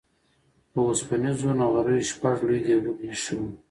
[0.71, 3.49] په اوسپنيزو نغريو شپږ لوی ديګونه اېښي وو.